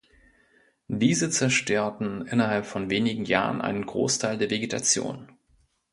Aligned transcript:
Diese 0.87 1.29
zerstörten 1.29 2.25
innerhalb 2.25 2.65
von 2.65 2.89
wenigen 2.89 3.23
Jahren 3.25 3.61
einen 3.61 3.85
Großteil 3.85 4.35
der 4.39 4.49
Vegetation. 4.49 5.27